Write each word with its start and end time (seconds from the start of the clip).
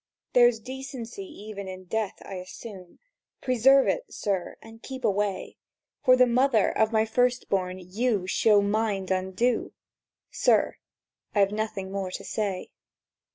"There's 0.33 0.59
decency 0.59 1.25
even 1.25 1.67
in 1.67 1.83
death, 1.85 2.15
I 2.25 2.33
assume; 2.37 2.97
Preserve 3.39 3.85
it, 3.87 4.11
sir, 4.11 4.57
and 4.59 4.81
keep 4.81 5.05
away; 5.05 5.57
For 6.03 6.15
the 6.15 6.25
mother 6.25 6.75
of 6.75 6.91
my 6.91 7.05
first 7.05 7.49
born 7.49 7.77
you 7.77 8.25
Show 8.25 8.63
mind 8.63 9.11
undue! 9.11 9.73
—Sir, 10.31 10.77
I've 11.35 11.51
nothing 11.51 11.91
more 11.91 12.09
to 12.09 12.23
say." 12.23 12.71